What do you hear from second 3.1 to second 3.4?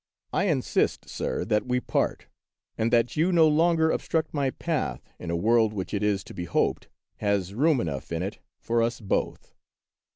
you